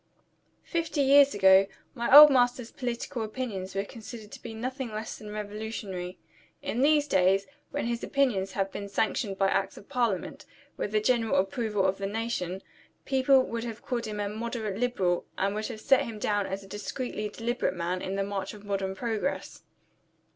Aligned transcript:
Fifty 0.63 1.01
years 1.01 1.35
ago, 1.35 1.67
my 1.93 2.11
old 2.11 2.31
master's 2.31 2.71
political 2.71 3.21
opinions 3.21 3.75
were 3.75 3.83
considered 3.83 4.31
to 4.31 4.41
be 4.41 4.55
nothing 4.55 4.91
less 4.91 5.15
than 5.19 5.29
revolutionary. 5.29 6.17
In 6.63 6.81
these 6.81 7.07
days 7.07 7.45
when 7.69 7.85
his 7.85 8.03
Opinions 8.03 8.53
have 8.53 8.71
been 8.71 8.89
sanctioned 8.89 9.37
by 9.37 9.49
Acts 9.49 9.77
of 9.77 9.89
Parliament, 9.89 10.47
with 10.75 10.91
the 10.91 10.99
general 11.01 11.35
approval 11.35 11.85
of 11.85 11.99
the 11.99 12.07
nation 12.07 12.63
people 13.05 13.43
would 13.43 13.63
have 13.63 13.83
called 13.83 14.05
him 14.07 14.19
a 14.19 14.27
"Moderate 14.27 14.79
Liberal," 14.79 15.23
and 15.37 15.53
would 15.53 15.67
have 15.67 15.79
set 15.81 16.01
him 16.03 16.17
down 16.17 16.47
as 16.47 16.63
a 16.63 16.67
discreetly 16.67 17.29
deliberate 17.29 17.75
man 17.75 18.01
in 18.01 18.15
the 18.15 18.23
march 18.23 18.55
of 18.55 18.65
modern 18.65 18.95
progress. 18.95 19.61